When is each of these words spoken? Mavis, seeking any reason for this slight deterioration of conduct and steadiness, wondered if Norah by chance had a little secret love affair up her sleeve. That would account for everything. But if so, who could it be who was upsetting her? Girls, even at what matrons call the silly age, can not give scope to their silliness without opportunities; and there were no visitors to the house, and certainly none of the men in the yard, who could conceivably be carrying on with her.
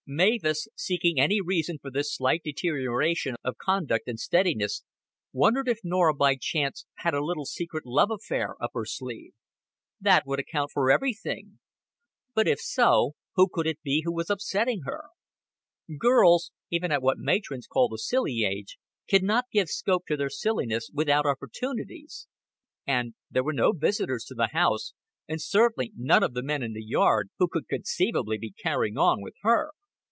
Mavis, 0.07 0.67
seeking 0.75 1.19
any 1.21 1.39
reason 1.39 1.77
for 1.79 1.89
this 1.89 2.13
slight 2.13 2.41
deterioration 2.43 3.35
of 3.45 3.55
conduct 3.57 4.09
and 4.09 4.19
steadiness, 4.19 4.83
wondered 5.31 5.69
if 5.69 5.79
Norah 5.85 6.13
by 6.13 6.35
chance 6.35 6.85
had 6.95 7.13
a 7.13 7.23
little 7.23 7.45
secret 7.45 7.85
love 7.85 8.11
affair 8.11 8.61
up 8.61 8.71
her 8.73 8.83
sleeve. 8.83 9.31
That 10.01 10.25
would 10.25 10.37
account 10.39 10.71
for 10.73 10.91
everything. 10.91 11.59
But 12.33 12.45
if 12.45 12.59
so, 12.59 13.13
who 13.35 13.47
could 13.47 13.65
it 13.67 13.81
be 13.83 14.01
who 14.03 14.13
was 14.13 14.29
upsetting 14.29 14.81
her? 14.83 15.05
Girls, 15.97 16.51
even 16.69 16.91
at 16.91 17.01
what 17.01 17.17
matrons 17.17 17.67
call 17.67 17.87
the 17.87 17.97
silly 17.97 18.43
age, 18.43 18.77
can 19.07 19.23
not 19.23 19.45
give 19.49 19.69
scope 19.69 20.05
to 20.07 20.17
their 20.17 20.29
silliness 20.31 20.89
without 20.93 21.25
opportunities; 21.25 22.27
and 22.85 23.13
there 23.29 23.45
were 23.45 23.53
no 23.53 23.71
visitors 23.71 24.25
to 24.25 24.33
the 24.35 24.47
house, 24.51 24.93
and 25.29 25.41
certainly 25.41 25.93
none 25.95 26.23
of 26.23 26.33
the 26.33 26.43
men 26.43 26.61
in 26.61 26.73
the 26.73 26.83
yard, 26.83 27.29
who 27.37 27.47
could 27.47 27.69
conceivably 27.69 28.37
be 28.37 28.51
carrying 28.51 28.97
on 28.97 29.21
with 29.21 29.35
her. 29.43 29.69